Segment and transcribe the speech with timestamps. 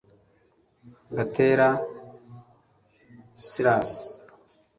[1.15, 1.67] gatera
[3.49, 3.91] silas